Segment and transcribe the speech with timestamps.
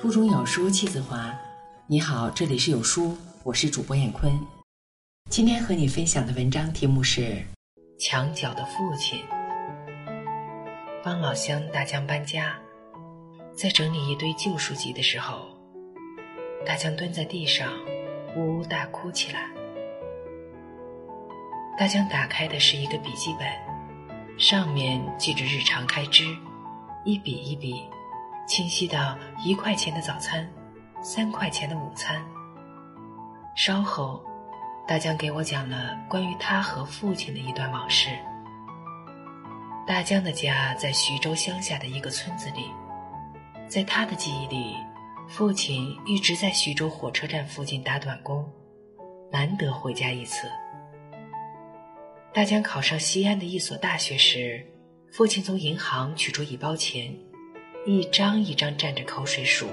[0.00, 1.30] 腹中有书气自华。
[1.86, 4.32] 你好，这里是有书，我是主播艳坤。
[5.28, 7.20] 今天和你分享的文章题目是
[7.98, 9.18] 《墙角的父亲》。
[11.04, 12.58] 帮老乡大江搬家，
[13.54, 15.54] 在整理一堆旧书籍的时候，
[16.64, 17.70] 大江蹲在地上，
[18.34, 19.50] 呜呜大哭起来。
[21.78, 23.46] 大江打开的是一个笔记本，
[24.38, 26.24] 上面记着日常开支，
[27.04, 27.74] 一笔一笔。
[28.50, 30.44] 清晰到一块钱的早餐，
[31.04, 32.20] 三块钱的午餐。
[33.54, 34.24] 稍后，
[34.88, 38.10] 大江给我讲了关于他和父亲的一段往事。
[39.86, 42.72] 大江的家在徐州乡下的一个村子里，
[43.68, 44.74] 在他的记忆里，
[45.28, 48.44] 父亲一直在徐州火车站附近打短工，
[49.30, 50.50] 难得回家一次。
[52.34, 54.66] 大江考上西安的一所大学时，
[55.12, 57.16] 父亲从银行取出一包钱。
[57.86, 59.66] 一张一张蘸着口水数，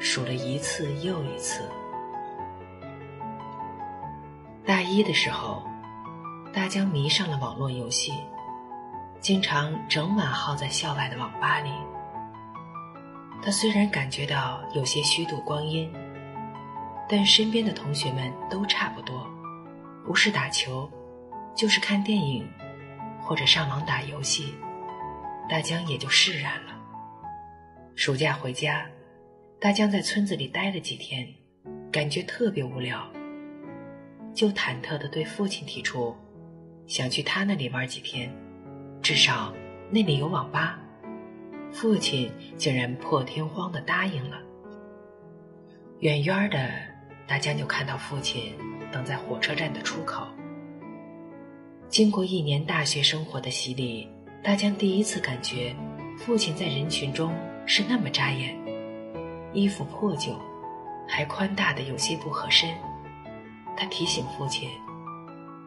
[0.00, 1.62] 数了一次又一次。
[4.64, 5.62] 大一的时候，
[6.52, 8.12] 大江迷上了网络游戏，
[9.20, 11.70] 经常整晚耗在校外的网吧里。
[13.40, 15.88] 他虽然感觉到有些虚度光阴，
[17.08, 19.30] 但身边的同学们都差不多，
[20.04, 20.90] 不是打球，
[21.54, 22.44] 就是看电影，
[23.22, 24.56] 或者上网打游戏，
[25.48, 26.75] 大江也就释然了。
[27.96, 28.86] 暑假回家，
[29.58, 31.26] 大江在村子里待了几天，
[31.90, 33.10] 感觉特别无聊，
[34.34, 36.14] 就忐忑地对父亲提出，
[36.86, 38.30] 想去他那里玩几天，
[39.00, 39.50] 至少
[39.90, 40.78] 那里有网吧。
[41.72, 44.42] 父亲竟然破天荒地答应了。
[46.00, 46.70] 远远的，
[47.26, 48.52] 大江就看到父亲
[48.92, 50.26] 等在火车站的出口。
[51.88, 54.06] 经过一年大学生活的洗礼，
[54.44, 55.74] 大江第一次感觉，
[56.18, 57.34] 父亲在人群中。
[57.66, 58.56] 是那么扎眼，
[59.52, 60.40] 衣服破旧，
[61.08, 62.70] 还宽大的有些不合身。
[63.76, 64.70] 他提醒父亲，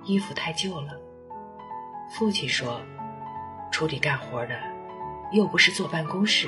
[0.06, 0.98] 衣服太旧了。
[2.10, 2.82] 父亲说
[3.70, 4.58] ：“处理干活的，
[5.34, 6.48] 又不是坐办公室，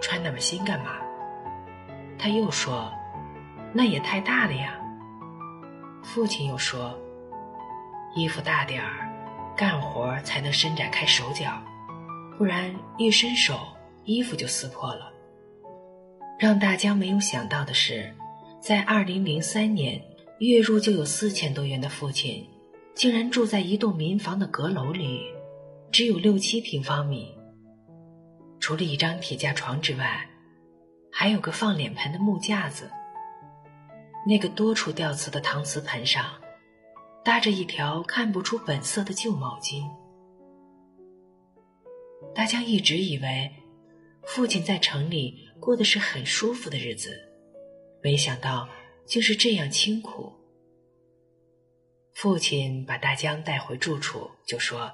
[0.00, 0.92] 穿那么新干嘛？”
[2.16, 2.90] 他又说
[3.74, 4.78] ：“那也太大了呀。”
[6.04, 6.96] 父亲又说
[8.14, 9.10] ：“衣服大点儿，
[9.56, 11.50] 干活才能伸展开手脚，
[12.38, 13.58] 不然一伸手。”
[14.04, 15.12] 衣服就撕破了。
[16.38, 18.12] 让大江没有想到的是，
[18.60, 20.02] 在二零零三年，
[20.40, 22.44] 月入就有四千多元的父亲，
[22.94, 25.20] 竟然住在一栋民房的阁楼里，
[25.92, 27.32] 只有六七平方米。
[28.58, 30.28] 除了一张铁架床之外，
[31.12, 32.90] 还有个放脸盆的木架子。
[34.26, 36.24] 那个多处掉瓷的搪瓷盆上，
[37.24, 39.88] 搭着一条看不出本色的旧毛巾。
[42.34, 43.52] 大江一直以为。
[44.24, 47.10] 父亲在城里过的是很舒服的日子，
[48.02, 48.68] 没想到
[49.04, 50.32] 竟是这样清苦。
[52.14, 54.92] 父亲把大江带回住处，就说：“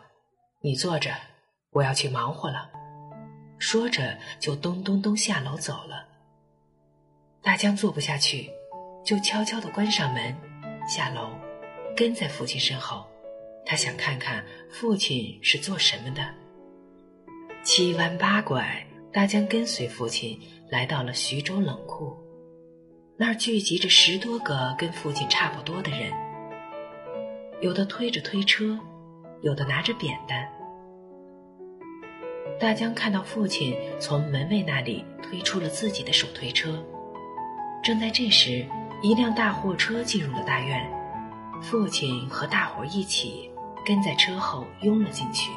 [0.63, 1.15] 你坐着，
[1.71, 2.71] 我要去忙活了。”
[3.59, 6.07] 说着就咚咚咚下楼走了。
[7.43, 8.51] 大江坐不下去，
[9.05, 10.35] 就悄悄地关上门，
[10.89, 11.31] 下楼，
[11.97, 13.07] 跟在父亲身后。
[13.67, 16.35] 他想看看父亲是做什么的。
[17.63, 18.88] 七弯八拐。
[19.11, 20.39] 大江跟随父亲
[20.69, 22.15] 来到了徐州冷库，
[23.17, 26.13] 那儿聚集着十多个跟父亲差不多的人，
[27.63, 28.79] 有的推着推车，
[29.41, 30.47] 有的拿着扁担。
[32.61, 36.85] 大江看到父亲从门卫那里推出了自己的手推车，
[37.83, 38.67] 正在这时，
[39.01, 40.87] 一辆大货车进入了大院，
[41.63, 43.51] 父亲和大伙一起
[43.87, 45.51] 跟在车后拥了进去。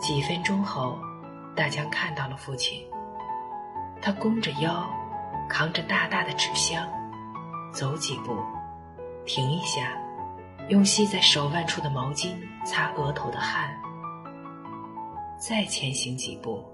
[0.00, 0.96] 几分钟后。
[1.54, 2.86] 大江看到了父亲，
[4.00, 4.88] 他弓着腰，
[5.48, 6.88] 扛着大大的纸箱，
[7.72, 8.36] 走几步，
[9.26, 9.92] 停一下，
[10.68, 13.76] 用系在手腕处的毛巾擦额头的汗，
[15.38, 16.64] 再前行几步，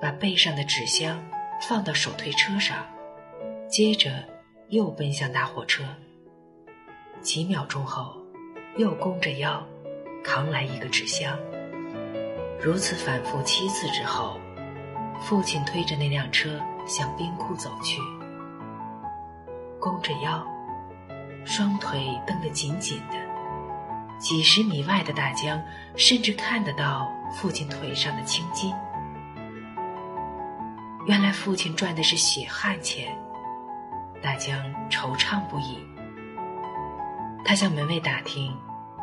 [0.00, 1.22] 把背上的纸箱
[1.60, 2.78] 放到手推车上，
[3.68, 4.24] 接着
[4.68, 5.84] 又奔向大货车。
[7.20, 8.16] 几秒钟后，
[8.76, 9.62] 又弓着腰，
[10.24, 11.38] 扛来一个纸箱。
[12.60, 14.40] 如此反复七次之后，
[15.20, 18.00] 父亲推着那辆车向冰库走去，
[19.80, 20.46] 弓着腰，
[21.44, 23.16] 双腿蹬得紧紧的。
[24.18, 25.62] 几十米外的大江
[25.96, 28.74] 甚至看得到父亲腿上的青筋。
[31.04, 33.14] 原来父亲赚的是血汗钱，
[34.22, 34.58] 大江
[34.88, 35.78] 惆怅不已。
[37.44, 38.56] 他向门卫打听，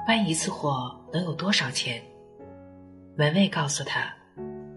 [0.08, 2.02] 搬一次货能有多少钱？
[3.18, 4.10] 门卫告诉他，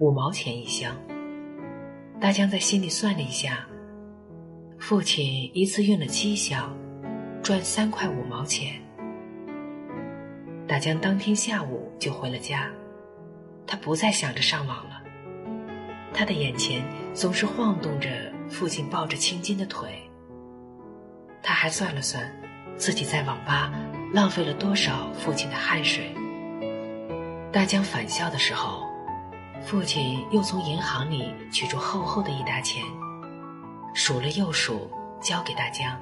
[0.00, 0.92] 五毛钱一箱。
[2.20, 3.64] 大江在心里算了一下，
[4.76, 6.76] 父亲一次运了七箱，
[7.44, 8.82] 赚三块五毛钱。
[10.66, 12.68] 大江当天下午就回了家，
[13.68, 15.00] 他不再想着上网了。
[16.12, 18.10] 他的眼前总是晃动着
[18.48, 19.90] 父亲抱着青筋的腿。
[21.40, 22.28] 他还算了算，
[22.76, 23.72] 自己在网吧
[24.12, 26.12] 浪费了多少父亲的汗水。
[27.54, 28.84] 大江返校的时候，
[29.62, 32.82] 父亲又从银行里取出厚厚的一沓钱，
[33.94, 34.90] 数了又数，
[35.20, 35.96] 交给大江。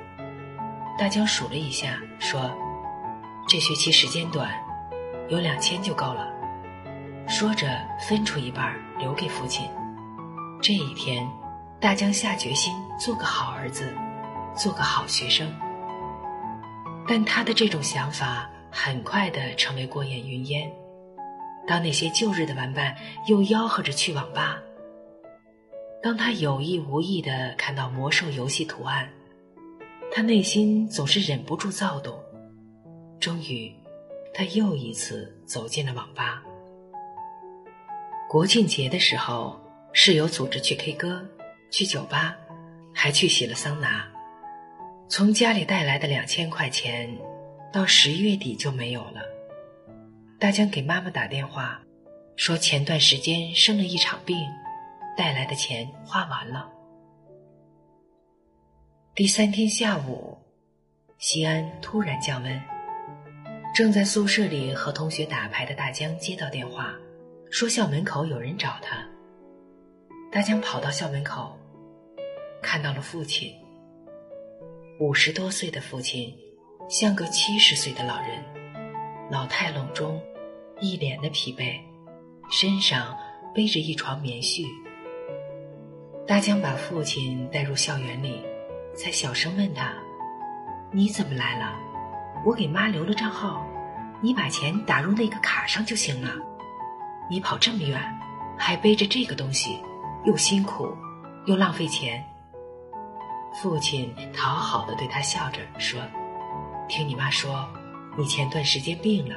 [0.99, 2.51] 大江数了一下，说。
[3.47, 4.51] 这学期时间短，
[5.29, 6.27] 有两千就够了。
[7.29, 7.69] 说着，
[8.01, 9.69] 分出一半留给父亲。
[10.63, 11.29] 这一天，
[11.79, 13.93] 大江下决心做个好儿子，
[14.57, 15.53] 做个好学生。
[17.07, 20.73] 但他的这种想法很快的成为过眼云烟。
[21.67, 22.97] 当那些旧日的玩伴
[23.29, 24.61] 又吆喝着去网吧，
[26.03, 29.09] 当他有意无意的看到魔兽游戏图案，
[30.11, 32.21] 他内心总是忍不住躁动。
[33.21, 33.73] 终于，
[34.35, 36.43] 他又一次走进了网吧。
[38.29, 39.61] 国庆节的时候，
[39.93, 41.25] 室友组织去 K 歌、
[41.71, 42.37] 去酒吧，
[42.93, 44.05] 还去洗了桑拿。
[45.09, 47.17] 从家里带来的两千块钱，
[47.73, 49.21] 到十一月底就没有了。
[50.43, 51.81] 大江给妈妈打电话，
[52.35, 54.37] 说前段时间生了一场病，
[55.17, 56.69] 带来的钱花完了。
[59.15, 60.37] 第三天下午，
[61.17, 62.61] 西安突然降温。
[63.73, 66.93] 正在宿舍里和同学打牌的大江接到电话，
[67.49, 68.97] 说校门口有人找他。
[70.33, 71.57] 大江跑到校门口，
[72.61, 73.55] 看到了父亲。
[74.99, 76.37] 五十多岁的父亲，
[76.89, 78.43] 像个七十岁的老人，
[79.31, 80.21] 老态龙钟，
[80.83, 81.79] 一脸的疲惫，
[82.51, 83.17] 身上
[83.55, 84.67] 背着一床棉絮。
[86.27, 88.43] 大江把父亲带入校园里，
[88.97, 89.95] 才小声问他
[90.93, 91.79] ：“你怎么来了？”
[92.45, 93.65] 我给妈留了账号，
[94.21, 96.35] 你把钱打入那个卡上就行了。
[97.31, 98.03] 你跑这么远，
[98.59, 99.79] 还背着这个东西，
[100.25, 100.93] 又辛苦
[101.47, 102.25] 又浪费钱。
[103.55, 106.01] 父亲讨好的对他笑着说
[106.91, 107.69] ：“听你妈说，
[108.19, 109.37] 你前段时间病了，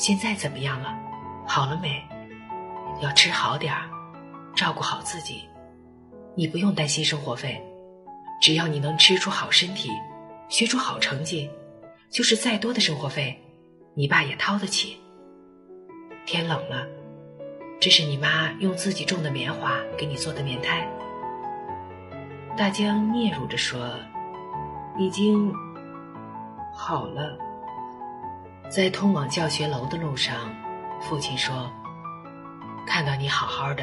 [0.00, 0.98] 现在怎么样了？
[1.46, 2.02] 好了没？
[3.02, 3.90] 要吃好点儿，
[4.56, 5.46] 照顾好自己。
[6.34, 7.62] 你不用担心生活费，
[8.40, 9.90] 只要你能吃出好身体，
[10.48, 11.50] 学出好成绩。”
[12.08, 13.38] 就是再多的生活费，
[13.94, 14.98] 你爸也掏得起。
[16.24, 16.86] 天冷了，
[17.78, 20.88] 这是你妈用自己种的棉花给你做的棉胎。
[22.56, 23.90] 大江嗫嚅着说
[24.98, 25.52] ：“已经
[26.74, 27.36] 好了。”
[28.70, 30.54] 在通往教学楼的路上，
[31.00, 31.68] 父亲说
[32.86, 33.82] ：“看到你好好的，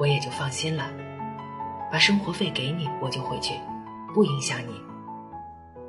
[0.00, 0.90] 我也就放心了。
[1.92, 3.52] 把生活费给你，我就回去，
[4.14, 4.80] 不影响你。”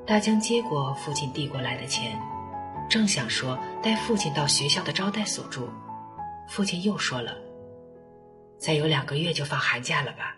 [0.05, 2.19] 大江接过父亲递过来的钱，
[2.89, 5.69] 正想说带父亲到学校的招待所住，
[6.49, 7.31] 父亲又说了
[8.59, 10.35] ：“再有两个月就放寒假了吧？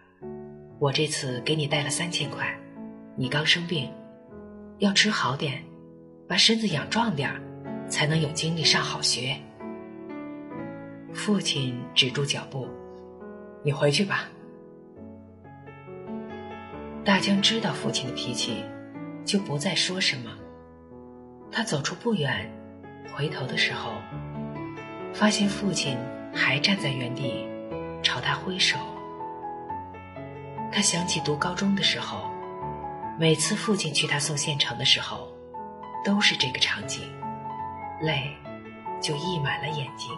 [0.78, 2.48] 我这次给你带了三千块，
[3.16, 3.92] 你刚生病，
[4.78, 5.64] 要吃好点，
[6.30, 7.42] 把身子养壮点儿，
[7.90, 9.36] 才能有精力上好学。”
[11.14, 12.68] 父亲止住脚步
[13.64, 14.30] ：“你回去吧。”
[17.04, 18.64] 大江知道父亲的脾气。
[19.28, 20.32] 就不再说什么。
[21.52, 22.50] 他走出不远，
[23.14, 23.92] 回头的时候，
[25.14, 25.98] 发现父亲
[26.34, 27.46] 还站在原地，
[28.02, 28.78] 朝他挥手。
[30.72, 32.32] 他想起读高中的时候，
[33.20, 35.28] 每次父亲去他送县城的时候，
[36.06, 37.04] 都是这个场景，
[38.02, 38.36] 泪
[39.02, 40.12] 就溢满了眼睛。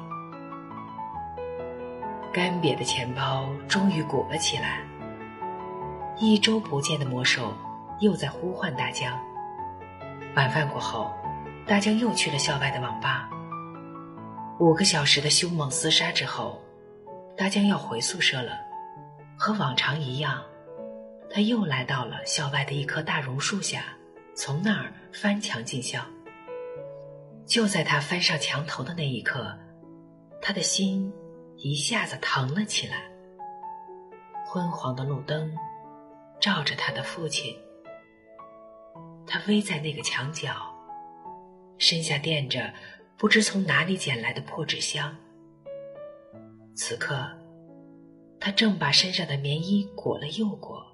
[2.32, 4.82] 干瘪的钱包终于鼓了起来。
[6.18, 7.54] 一周不见的魔兽。
[8.00, 9.20] 又在呼唤大江。
[10.34, 11.14] 晚饭过后，
[11.66, 13.30] 大江又去了校外的网吧。
[14.58, 16.62] 五个小时的凶猛厮杀之后，
[17.36, 18.54] 大江要回宿舍了。
[19.38, 20.42] 和往常一样，
[21.30, 23.84] 他又来到了校外的一棵大榕树下，
[24.34, 26.02] 从那儿翻墙进校。
[27.50, 29.58] 就在他翻上墙头的那一刻，
[30.39, 31.12] 他的心
[31.58, 33.10] 一下子疼了起来。
[34.46, 35.51] 昏黄的路灯
[36.39, 37.58] 照着他的父亲。
[39.25, 40.56] 他偎在那个墙角，
[41.79, 42.72] 身下垫着
[43.18, 45.15] 不知从哪里捡来的破纸箱。
[46.75, 47.27] 此刻，
[48.39, 50.86] 他正把身上的棉衣裹了又裹，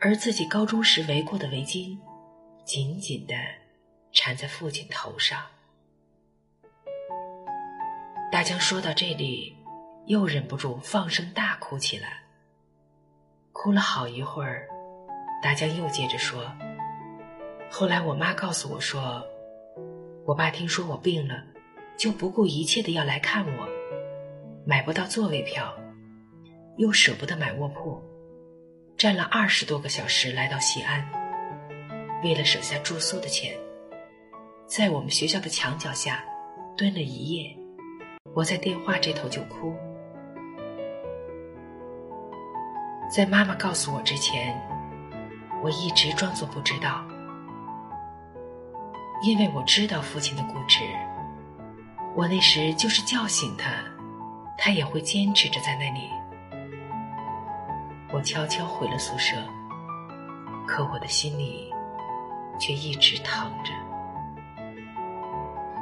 [0.00, 1.96] 而自己高中时围过的围巾，
[2.64, 3.34] 紧紧的
[4.14, 5.42] 缠在父亲头上。
[8.30, 9.54] 大江说到这里，
[10.06, 12.22] 又忍不住放声大哭起来。
[13.52, 14.68] 哭了好一会儿，
[15.42, 16.50] 大江又接着说
[17.70, 19.22] ：“后来我妈告诉我说，
[20.24, 21.42] 我爸听说我病了，
[21.96, 23.68] 就不顾一切的要来看我，
[24.64, 25.74] 买不到座位票，
[26.76, 28.00] 又舍不得买卧铺，
[28.96, 31.04] 站了二十多个小时来到西安，
[32.22, 33.56] 为了省下住宿的钱，
[34.66, 36.22] 在我们学校的墙角下
[36.76, 37.56] 蹲了一夜。
[38.34, 39.76] 我在电话这头就哭。”
[43.08, 44.60] 在妈妈告诉我之前，
[45.62, 47.04] 我一直装作不知道，
[49.22, 50.80] 因为我知道父亲的固执。
[52.16, 53.70] 我那时就是叫醒他，
[54.56, 56.10] 他也会坚持着在那里。
[58.12, 59.36] 我悄悄回了宿舍，
[60.66, 61.70] 可我的心里
[62.58, 63.72] 却一直疼着。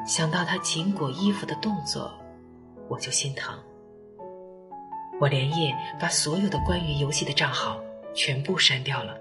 [0.04, 2.10] 想到他紧裹衣服的动作，
[2.88, 3.56] 我就心疼。
[5.20, 7.78] 我连夜把所有的关于游戏的账号
[8.12, 9.16] 全部删掉了。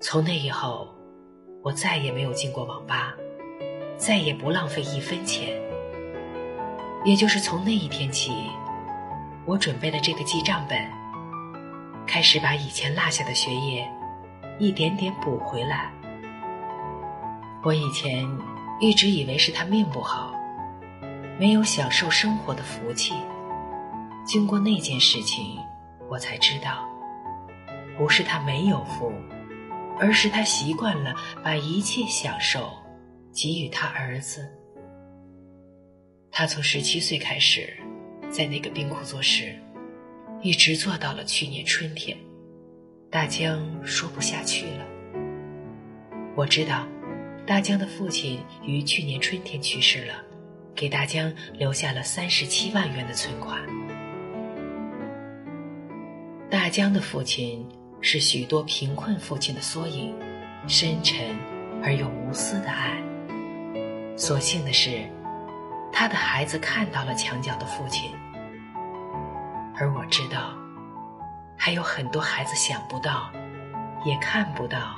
[0.00, 0.88] 从那以后，
[1.62, 3.14] 我再也没有进过网吧，
[3.96, 5.58] 再也不浪费一分钱。
[7.02, 8.32] 也就是从那一天起，
[9.46, 10.78] 我准备了这个记账本，
[12.06, 13.90] 开始把以前落下的学业
[14.58, 15.90] 一点点补回来。
[17.64, 18.28] 我以前
[18.78, 20.34] 一直以为是他命不好，
[21.38, 23.14] 没有享受生活的福气。
[24.26, 25.56] 经过那件事情，
[26.10, 26.86] 我才知道，
[27.96, 29.12] 不是他没有福，
[29.98, 32.70] 而是他习惯了把一切享受
[33.32, 34.46] 给予他儿子。
[36.30, 37.72] 他从十七岁开始，
[38.28, 39.54] 在那个冰库做事，
[40.42, 42.14] 一直做到了去年春天。
[43.10, 44.84] 大江说不下去了。
[46.34, 46.86] 我知道，
[47.46, 50.14] 大江的父亲于去年春天去世了，
[50.74, 53.60] 给大江留下了三十七万元的存款。
[56.50, 57.64] 大江的父亲
[58.00, 60.12] 是许多贫困父亲的缩影，
[60.66, 61.36] 深沉
[61.84, 63.00] 而又无私的爱。
[64.16, 65.08] 所幸的是，
[65.92, 68.10] 他的孩子看到了墙角的父亲，
[69.76, 70.52] 而我知道，
[71.56, 73.30] 还有很多孩子想不到，
[74.04, 74.96] 也看不到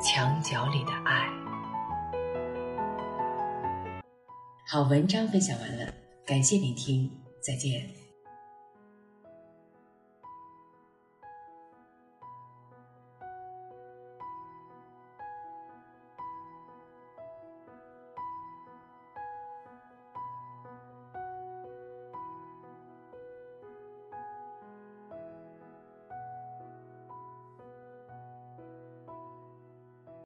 [0.00, 1.28] 墙角里的爱。
[4.66, 5.92] 好，文章分享完了，
[6.24, 8.01] 感谢聆听，再见。